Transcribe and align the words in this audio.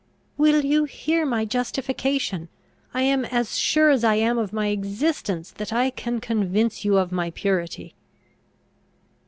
"Will 0.35 0.65
you 0.65 0.85
hear 0.85 1.27
my 1.27 1.45
justification? 1.45 2.49
I 2.91 3.03
am 3.03 3.23
as 3.23 3.55
sure 3.59 3.91
as 3.91 4.03
I 4.03 4.15
am 4.15 4.39
of 4.39 4.51
my 4.51 4.69
existence, 4.69 5.51
that 5.51 5.71
I 5.71 5.91
can 5.91 6.19
convince 6.19 6.83
you 6.83 6.97
of 6.97 7.11
my 7.11 7.29
purity." 7.29 7.93